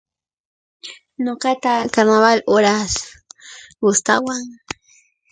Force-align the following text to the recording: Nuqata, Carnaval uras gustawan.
Nuqata, 1.23 1.73
Carnaval 1.93 2.39
uras 2.55 2.91
gustawan. 3.83 4.43